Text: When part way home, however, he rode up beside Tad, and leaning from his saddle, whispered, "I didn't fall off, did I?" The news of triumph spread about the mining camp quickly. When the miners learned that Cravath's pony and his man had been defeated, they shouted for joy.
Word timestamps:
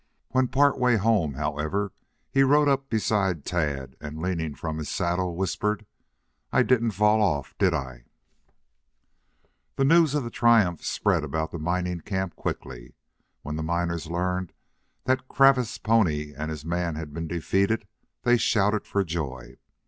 When 0.29 0.47
part 0.47 0.79
way 0.79 0.95
home, 0.95 1.35
however, 1.35 1.91
he 2.31 2.41
rode 2.41 2.67
up 2.67 2.89
beside 2.89 3.45
Tad, 3.45 3.95
and 4.01 4.19
leaning 4.19 4.55
from 4.55 4.79
his 4.79 4.89
saddle, 4.89 5.35
whispered, 5.35 5.85
"I 6.51 6.63
didn't 6.63 6.93
fall 6.97 7.21
off, 7.21 7.55
did 7.59 7.71
I?" 7.75 8.05
The 9.75 9.85
news 9.85 10.15
of 10.15 10.31
triumph 10.31 10.83
spread 10.83 11.23
about 11.23 11.51
the 11.51 11.59
mining 11.59 12.01
camp 12.01 12.35
quickly. 12.35 12.95
When 13.43 13.57
the 13.57 13.61
miners 13.61 14.07
learned 14.07 14.53
that 15.03 15.27
Cravath's 15.27 15.77
pony 15.77 16.33
and 16.35 16.49
his 16.49 16.65
man 16.65 16.95
had 16.95 17.13
been 17.13 17.27
defeated, 17.27 17.87
they 18.23 18.37
shouted 18.37 18.87
for 18.87 19.03
joy. 19.03 19.57